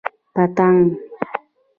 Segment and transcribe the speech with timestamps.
[0.03, 0.03] 🦋
[0.33, 0.79] پتنګ